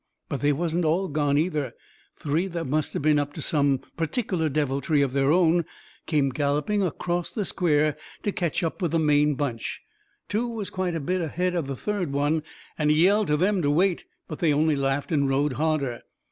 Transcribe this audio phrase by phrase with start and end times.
[0.29, 1.75] But they wasn't all gone, either.
[2.17, 5.63] Three that must of been up to some pertic'ler deviltry of their own
[6.07, 9.79] come galloping acrost the square to ketch up with the main bunch.
[10.27, 12.41] Two was quite a bit ahead of the third one,
[12.79, 14.05] and he yelled to them to wait.
[14.27, 16.01] But they only laughed and rode harder.